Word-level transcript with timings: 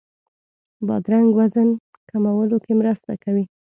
بادرنګ 0.87 1.27
وزن 1.37 1.69
کمولو 2.09 2.57
کې 2.65 2.73
مرسته 2.81 3.11
کوي. 3.23 3.45